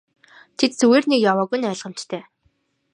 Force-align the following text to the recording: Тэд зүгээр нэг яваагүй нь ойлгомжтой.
Тэд 0.57 0.71
зүгээр 0.79 1.05
нэг 1.11 1.19
яваагүй 1.31 1.57
нь 1.59 1.69
ойлгомжтой. 1.71 2.23